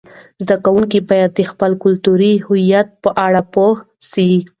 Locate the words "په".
3.03-3.09